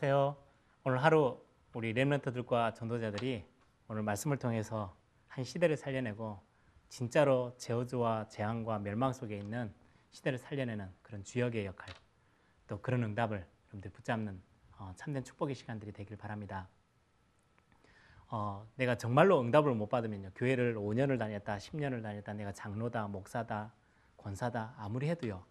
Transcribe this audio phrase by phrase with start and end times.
[0.00, 0.36] 안녕하세요.
[0.84, 3.44] 오늘 하루 우리 렘런트들과 전도자들이
[3.88, 4.96] 오늘 말씀을 통해서
[5.26, 6.38] 한 시대를 살려내고
[6.88, 9.74] 진짜로 제어주와 재앙과 멸망 속에 있는
[10.10, 11.92] 시대를 살려내는 그런 주역의 역할
[12.68, 14.40] 또 그런 응답을 여러분들 붙잡는
[14.78, 16.68] 어, 참된 축복의 시간들이 되길 바랍니다.
[18.28, 20.30] 어, 내가 정말로 응답을 못 받으면요.
[20.36, 23.72] 교회를 5년을 다녔다, 10년을 다녔다, 내가 장로다, 목사다,
[24.16, 25.44] 권사다 아무리 해도요.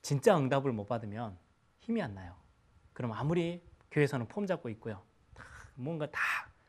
[0.00, 1.36] 진짜 응답을 못 받으면
[1.80, 2.36] 힘이 안 나요.
[2.92, 5.02] 그럼 아무리 교회에서는 폼 잡고 있고요.
[5.34, 5.44] 다
[5.74, 6.08] 뭔가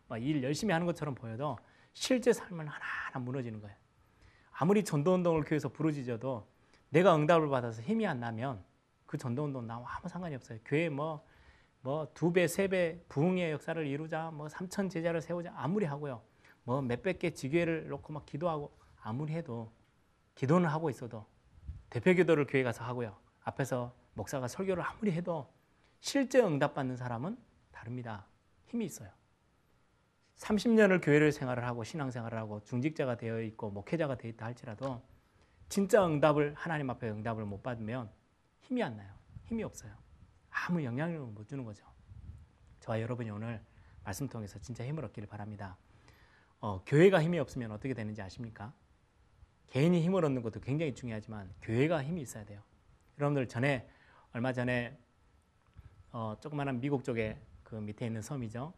[0.08, 1.58] 다일 열심히 하는 것처럼 보여도
[1.94, 3.76] 실제 삶은 하나하나 무너지는 거예요.
[4.52, 6.48] 아무리 전도운동을 교회에서 부르짖어도
[6.90, 8.64] 내가 응답을 받아서 힘이 안 나면
[9.06, 10.60] 그 전도운동 나와 아무 상관이 없어요.
[10.66, 11.26] 교회 뭐,
[11.82, 16.22] 뭐 두 배, 세 배 부흥의 역사를 이루자, 뭐 삼천 제자를 세우자 아무리 하고요.
[16.64, 19.72] 뭐 몇백 개 지교회를 놓고 막 기도하고 아무리 해도
[20.36, 21.26] 기도는 하고 있어도
[21.90, 23.16] 대표 기도를 교회 가서 하고요.
[23.44, 25.52] 앞에서 목사가 설교를 아무리 해도
[26.02, 27.38] 실제 응답받는 사람은
[27.72, 28.26] 다릅니다.
[28.66, 29.10] 힘이 있어요.
[30.38, 35.02] 30년을 교회를 생활을 하고 신앙생활을 하고 중직자가 되어 있고 목회자가 되어 있다 할지라도
[35.70, 38.12] 진짜 응답을 하나님 앞에 응답을 못 받으면
[38.62, 39.14] 힘이 안 나요.
[39.46, 39.94] 힘이 없어요.
[40.50, 41.86] 아무 영향력을 못 주는 거죠.
[42.80, 43.64] 저와 여러분이 오늘
[44.04, 45.78] 말씀 통해서 진짜 힘을 얻기를 바랍니다.
[46.60, 48.74] 어, 교회가 힘이 없으면 어떻게 되는지 아십니까?
[49.68, 52.62] 개인이 힘을 얻는 것도 굉장히 중요하지만 교회가 힘이 있어야 돼요.
[53.20, 53.88] 여러분들 전에
[54.34, 54.98] 얼마 전에
[56.12, 58.74] 어, 조그마한 미국 쪽에 그 밑에 있는 섬이죠.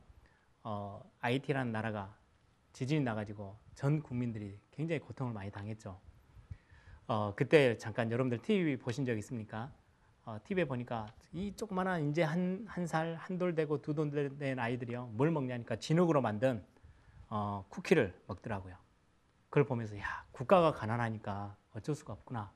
[0.64, 2.16] 어, IT라는 나라가
[2.74, 6.00] 지진이 나가지고 전 국민들이 굉장히 고통을 많이 당했죠.
[7.08, 9.72] 어, 그때 잠깐 여러분들 TV 보신 적 있습니까?
[10.26, 14.60] 어, TV에 보니까 이 조그마한 이제 한 한 살 한 돌 되고 두 돌 된
[14.60, 16.64] 아이들이요 뭘 먹냐니까 진흙으로 만든
[17.30, 18.76] 어, 쿠키를 먹더라고요.
[19.50, 22.52] 그걸 보면서 야 국가가 가난하니까 어쩔 수가 없구나.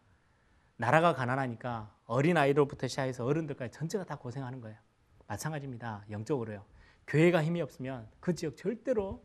[0.78, 4.78] 나라가 가난하니까 어린 아이들부터 시작해서 어른들까지 전체가 다 고생하는 거예요.
[5.28, 6.06] 마찬가지입니다.
[6.10, 6.64] 영적으로요.
[7.06, 9.22] 교회가 힘이 없으면 그 지역 절대로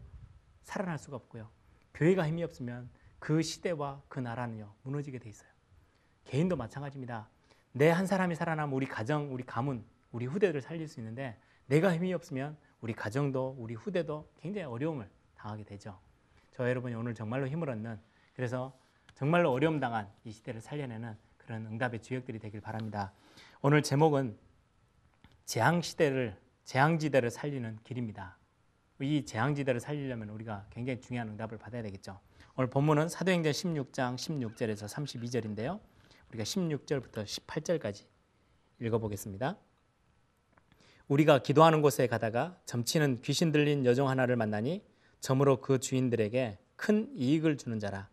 [0.62, 1.48] 살아날 수가 없고요.
[1.94, 2.90] 교회가 힘이 없으면
[3.20, 5.48] 그 시대와 그 나라는요 무너지게 돼 있어요.
[6.24, 7.28] 개인도 마찬가지입니다.
[7.70, 12.12] 내 한 사람이 살아나면 우리 가정, 우리 가문, 우리 후대를 살릴 수 있는데 내가 힘이
[12.12, 15.98] 없으면 우리 가정도 우리 후대도 굉장히 어려움을 당하게 되죠.
[16.50, 17.98] 저 여러분이 오늘 정말로 힘을 얻는
[18.34, 18.76] 그래서
[19.14, 23.12] 정말로 어려움 당한 이 시대를 살려내는 그런 응답의 주역들이 되길 바랍니다.
[23.60, 24.36] 오늘 제목은
[25.44, 28.38] 재앙 시대를 재앙 지대를 살리는 길입니다.
[29.00, 32.20] 이 재앙 지대를 살리려면 우리가 굉장히 중요한 응답을 받아야 되겠죠.
[32.56, 35.80] 오늘 본문은 사도행전 16장 16절에서 32절인데요.
[36.28, 38.04] 우리가 16절부터 18절까지
[38.80, 39.56] 읽어보겠습니다.
[41.08, 44.84] 우리가 기도하는 곳에 가다가 점치는 귀신 들린 여종 하나를 만나니
[45.20, 48.08] 점으로 그 주인들에게 큰 이익을 주는 자라.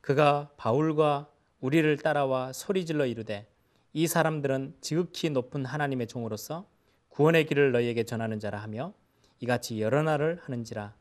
[0.00, 3.46] 그가 바울과 우리를 따라와 소리질러 이르되
[3.92, 6.66] 이 사람들은 지극히 높은 하나님의 종으로서
[7.08, 8.94] 구원의 길을 너희에게 전하는 자라 하며
[9.40, 10.94] 이같이 여러 날을 하는지라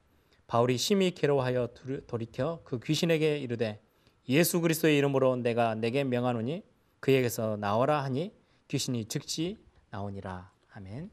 [0.47, 1.69] 바울이 심히 괴로워하여
[2.07, 3.81] 돌이켜 그 귀신에게 이르되
[4.27, 6.63] 예수 그리스도의 이름으로 내가 내게 명하노니
[6.99, 8.33] 그에게서 나오라 하니
[8.67, 9.57] 귀신이 즉시
[9.91, 11.09] 나오니라 아멘.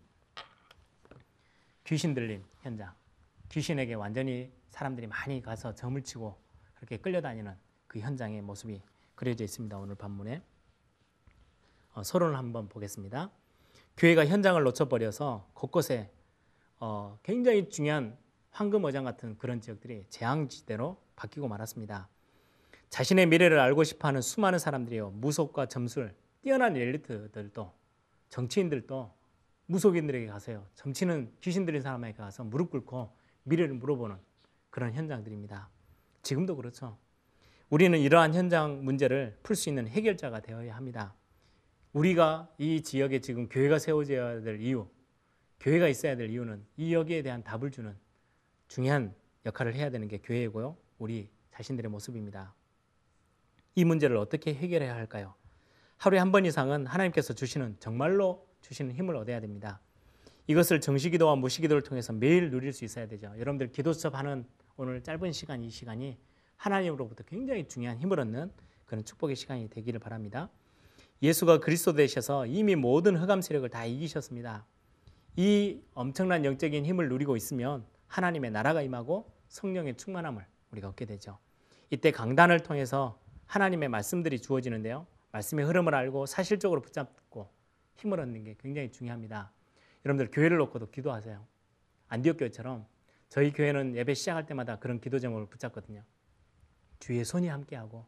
[1.84, 2.92] 귀신 들림 현장.
[3.48, 6.36] 귀신에게 완전히 사람들이 많이 가서 점을 치고
[6.74, 7.54] 그렇게 끌려다니는
[7.86, 8.82] 그 현장의 모습이
[9.16, 9.76] 그려져 있습니다.
[9.78, 10.42] 오늘 본문에
[11.94, 13.30] 어, 서론을 한번 보겠습니다.
[13.96, 16.12] 교회가 현장을 놓쳐버려서 곳곳에
[16.78, 18.16] 어, 굉장히 중요한
[18.50, 22.08] 황금어장 같은 그런 지역들이 재앙지대로 바뀌고 말았습니다.
[22.90, 27.72] 자신의 미래를 알고 싶어하는 수많은 사람들이요 무속과 점술 뛰어난 엘리트들도
[28.28, 29.12] 정치인들도
[29.66, 33.10] 무속인들에게 가서요 정치는 귀신 들린 사람에게 가서 무릎 꿇고
[33.44, 34.16] 미래를 물어보는
[34.70, 35.70] 그런 현장들입니다.
[36.22, 36.98] 지금도 그렇죠.
[37.68, 41.14] 우리는 이러한 현장 문제를 풀 수 있는 해결자가 되어야 합니다.
[41.92, 44.86] 우리가 이 지역에 지금 교회가 세워져야 될 이유,
[45.60, 47.96] 교회가 있어야 될 이유는 이 여기에 대한 답을 주는
[48.68, 50.76] 중요한 역할을 해야 되는 게 교회이고요.
[50.98, 52.54] 우리 자신들의 모습입니다.
[53.74, 55.34] 이 문제를 어떻게 해결해야 할까요?
[55.96, 59.80] 하루에 한 번 이상은 하나님께서 주시는 정말로 주시는 힘을 얻어야 됩니다.
[60.46, 63.32] 이것을 정시기도와 무시기도를 통해서 매일 누릴 수 있어야 되죠.
[63.38, 64.46] 여러분들 기도 수업하는
[64.76, 66.16] 오늘 짧은 시간 이 시간이
[66.56, 68.50] 하나님으로부터 굉장히 중요한 힘을 얻는
[68.84, 70.50] 그런 축복의 시간이 되기를 바랍니다.
[71.22, 74.66] 예수가 그리스도 되셔서 이미 모든 흑암 세력을 다 이기셨습니다.
[75.36, 81.38] 이 엄청난 영적인 힘을 누리고 있으면 하나님의 나라가 임하고 성령의 충만함을 우리가 얻게 되죠.
[81.90, 85.06] 이때 강단을 통해서 하나님의 말씀들이 주어지는데요.
[85.32, 87.48] 말씀의 흐름을 알고 사실적으로 붙잡고
[87.96, 89.52] 힘을 얻는 게 굉장히 중요합니다.
[90.04, 91.44] 여러분들 교회를 놓고도 기도하세요.
[92.08, 92.86] 안디옥 교회처럼
[93.28, 96.02] 저희 교회는 예배 시작할 때마다 그런 기도 제목을 붙잡거든요.
[96.98, 98.06] 주의 손이 함께하고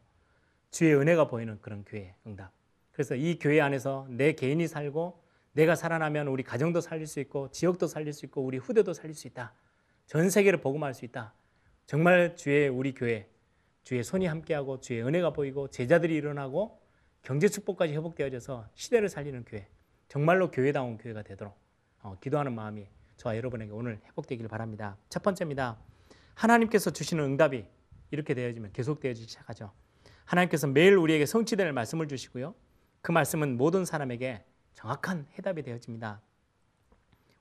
[0.71, 2.51] 주의 은혜가 보이는 그런 교회 응답.
[2.91, 7.87] 그래서 이 교회 안에서 내 개인이 살고 내가 살아나면 우리 가정도 살릴 수 있고 지역도
[7.87, 9.53] 살릴 수 있고 우리 후대도 살릴 수 있다.
[10.05, 11.33] 전 세계를 복음할 수 있다.
[11.85, 13.27] 정말 주의 우리 교회
[13.83, 16.79] 주의 손이 함께하고 주의 은혜가 보이고 제자들이 일어나고
[17.23, 19.67] 경제 축복까지 회복되어져서 시대를 살리는 교회
[20.07, 21.57] 정말로 교회다운 교회가 되도록
[22.01, 22.87] 어, 기도하는 마음이
[23.17, 24.97] 저와 여러분에게 오늘 회복되기를 바랍니다.
[25.09, 25.77] 첫 번째입니다.
[26.35, 27.65] 하나님께서 주시는 응답이
[28.11, 29.71] 이렇게 되어지면 계속 되어지기 시작하죠.
[30.25, 32.53] 하나님께서 매일 우리에게 성취될 말씀을 주시고요.
[33.01, 36.21] 그 말씀은 모든 사람에게 정확한 해답이 되어집니다.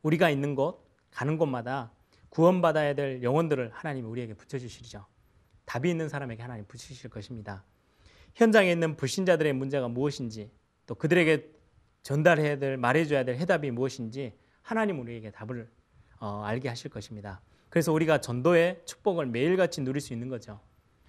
[0.02, 1.92] 우리가 있는 곳, 가는 곳마다
[2.30, 5.06] 구원받아야 될 영혼들을 하나님이 우리에게 붙여주시죠.
[5.64, 7.64] 답이 있는 사람에게 하나님 붙이실 것입니다.
[8.34, 10.50] 현장에 있는 불신자들의 문제가 무엇인지
[10.86, 11.52] 또 그들에게
[12.02, 14.32] 전달해야 될 말해줘야 될 해답이 무엇인지
[14.62, 15.68] 하나님 우리에게 답을
[16.20, 17.40] 어, 알게 하실 것입니다.
[17.70, 20.60] 그래서 우리가 전도의 축복을 매일같이 누릴 수 있는 거죠.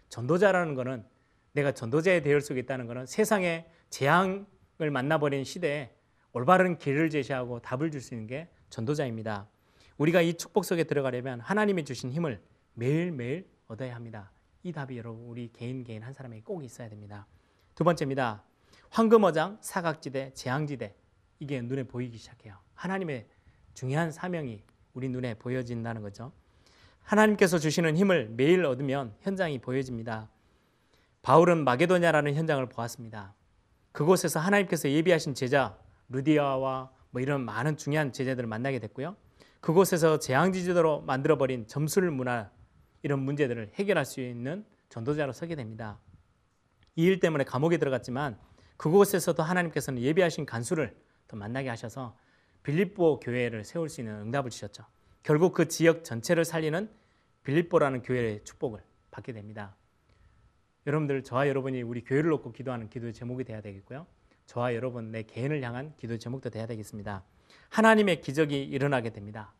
[0.10, 1.06] 전도자라는 것은
[1.54, 4.46] 내가 전도자의 대열 속에 있다는 것은 세상의 재앙을
[4.92, 5.92] 만나버린 시대에
[6.34, 9.48] 올바른 길을 제시하고 답을 줄 수 있는 게 전도자입니다.
[9.98, 12.42] 우리가 이 축복 속에 들어가려면 하나님이 주신 힘을
[12.74, 14.32] 매일매일 얻어야 합니다.
[14.64, 17.28] 이 답이 여러분 우리 개인 개인 한 사람에게 꼭 있어야 됩니다.
[17.76, 18.44] 두 번째입니다.
[18.90, 20.96] 황금어장, 사각지대, 재앙지대
[21.40, 22.58] 이게 눈에 보이기 시작해요.
[22.74, 23.28] 하나님의
[23.74, 24.64] 중요한 사명이
[24.94, 26.32] 우리 눈에 보여진다는 거죠.
[27.04, 30.30] 하나님께서 주시는 힘을 매일 얻으면 현장이 보여집니다.
[31.22, 33.34] 바울은 마게도냐라는 현장을 보았습니다.
[33.92, 35.78] 그곳에서 하나님께서 예비하신 제자
[36.10, 39.16] 루디아와 뭐 이런 많은 중요한 제자들을 만나게 됐고요.
[39.60, 42.52] 그곳에서 재앙지지도로 만들어버린 점술 문화
[43.02, 46.00] 이런 문제들을 해결할 수 있는 전도자로 서게 됩니다.
[46.96, 48.38] 이 일 때문에 감옥에 들어갔지만
[48.78, 50.96] 그곳에서도 하나님께서는 예비하신 간수를
[51.28, 52.18] 또 만나게 하셔서
[52.64, 54.84] 빌립보 교회를 세울 수 있는 응답을 주셨죠.
[55.24, 56.90] 결국 그 지역 전체를 살리는
[57.44, 58.82] 빌립보라는 교회의 축복을
[59.12, 59.76] 받게 됩니다.
[60.88, 64.08] 여러분들 저와 여러분이 우리 교회를 놓고 기도하는 기도의 제목이 돼야 되겠고요.
[64.46, 67.24] 저와 여러분 내 개인을 향한 기도의 제목도 돼야 되겠습니다.
[67.70, 69.54] 하나님의 기적이 일어나게 됩니다.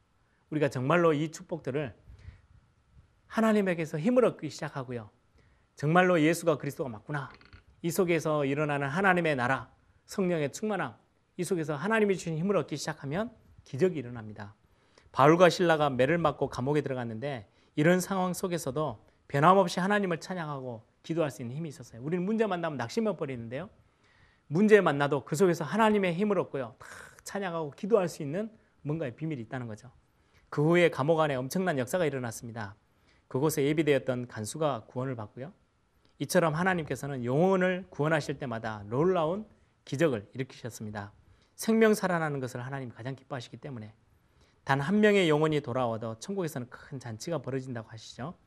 [0.50, 1.94] 우리가 정말로 이 축복들을
[3.28, 5.10] 하나님에게서 힘을 얻기 시작하고요.
[5.76, 7.30] 정말로 예수가 그리스도가 맞구나.
[7.82, 9.72] 이 속에서 일어나는 하나님의 나라,
[10.06, 10.96] 성령의 충만함,
[11.38, 13.32] 이 속에서 하나님이 주신 힘을 얻기 시작하면
[13.64, 14.56] 기적이 일어납니다.
[15.12, 21.56] 바울과 신라가 매를 맞고 감옥에 들어갔는데 이런 상황 속에서도 변함없이 하나님을 찬양하고 기도할 수 있는
[21.56, 22.02] 힘이 있었어요.
[22.02, 23.70] 우리는 문제 만나면 낙심해 버리는데요.
[24.48, 26.76] 문제 만나도 그 속에서 하나님의 힘을 얻고요.
[26.80, 26.90] 탁
[27.24, 28.52] 찬양하고 기도할 수 있는
[28.82, 29.92] 뭔가의 비밀이 있다는 거죠.
[30.50, 32.76] 그 후에 감옥 안에 엄청난 역사가 일어났습니다.
[33.28, 35.54] 그곳에 예비되었던 간수가 구원을 받고요.
[36.18, 39.46] 이처럼 하나님께서는 영혼을 구원하실 때마다 놀라운
[39.86, 41.14] 기적을 일으키셨습니다.
[41.56, 43.94] 생명 살아나는 것을 하나님 가장 기뻐하시기 때문에
[44.64, 48.38] 단 한 명의 영혼이 돌아와도 천국에서는 큰 잔치가 벌어진다고 하시죠.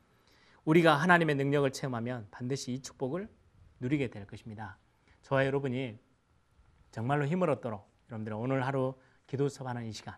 [0.65, 3.29] 우리가 하나님의 능력을 체험하면 반드시 이 축복을
[3.79, 4.77] 누리게 될 것입니다.
[5.23, 5.99] 저와 여러분이
[6.91, 8.95] 정말로 힘을 얻도록 여러분들 오늘 하루
[9.27, 10.15] 기도 수업하는 이 시간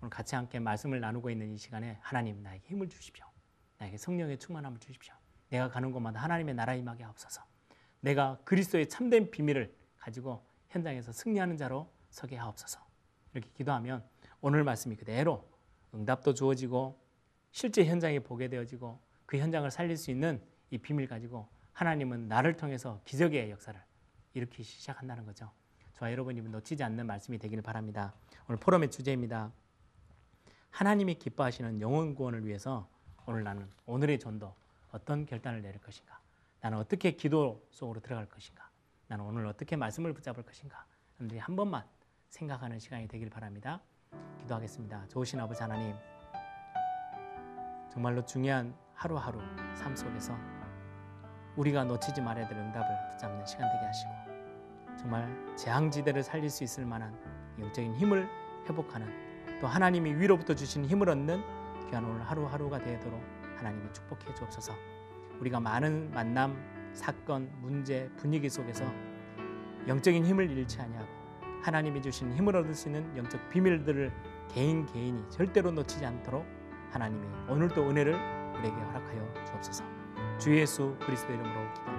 [0.00, 3.24] 오늘 같이 함께 말씀을 나누고 있는 이 시간에 하나님 나에게 힘을 주십시오.
[3.78, 5.14] 나에게 성령의 충만함을 주십시오.
[5.48, 7.42] 내가 가는 곳마다 하나님의 나라 임하게 하옵소서.
[8.00, 12.80] 내가 그리스도의 참된 비밀을 가지고 현장에서 승리하는 자로 서게 하옵소서.
[13.32, 14.04] 이렇게 기도하면
[14.42, 15.48] 오늘 말씀이 그대로
[15.94, 17.00] 응답도 주어지고
[17.52, 23.00] 실제 현장에 보게 되어지고 그 현장을 살릴 수 있는 이 비밀 가지고 하나님은 나를 통해서
[23.04, 23.80] 기적의 역사를
[24.34, 25.50] 일으키기 시작한다는 거죠.
[25.94, 28.12] 저와 여러분이 놓치지 않는 말씀이 되기를 바랍니다.
[28.48, 29.52] 오늘 포럼의 주제입니다.
[30.70, 32.88] 하나님이 기뻐하시는 영혼 구원을 위해서
[33.26, 34.52] 오늘 나는 오늘의 전도
[34.90, 36.20] 어떤 결단을 내릴 것인가?
[36.60, 38.68] 나는 어떻게 기도 속으로 들어갈 것인가?
[39.06, 40.84] 나는 오늘 어떻게 말씀을 붙잡을 것인가?
[41.14, 41.84] 여러분들이 한 번만
[42.28, 43.80] 생각하는 시간이 되길 바랍니다.
[44.42, 45.06] 기도하겠습니다.
[45.08, 45.94] 좋으신 아버지 하나님,
[47.90, 49.40] 정말로 중요한 하루하루
[49.74, 50.36] 삶 속에서
[51.56, 54.10] 우리가 놓치지 말아야 될 응답을 붙잡는 시간 되게 하시고
[54.98, 57.16] 정말 재앙지대를 살릴 수 있을 만한
[57.58, 58.28] 영적인 힘을
[58.68, 59.08] 회복하는
[59.60, 61.42] 또 하나님이 위로부터 주신 힘을 얻는
[61.88, 63.20] 귀한 오늘 하루하루가 되도록
[63.56, 64.72] 하나님이 축복해 주옵소서.
[65.40, 66.56] 우리가 많은 만남,
[66.94, 68.84] 사건, 문제, 분위기 속에서
[69.86, 71.21] 영적인 힘을 잃지 아니하고
[71.62, 74.12] 하나님이 주신 힘을 얻을 수 있는 영적 비밀들을
[74.48, 76.44] 개인 개인이 절대로 놓치지 않도록
[76.90, 78.14] 하나님이 오늘도 은혜를
[78.58, 79.84] 우리에게 허락하여 주옵소서.
[80.38, 81.91] 주 예수 그리스도 이름으로 기도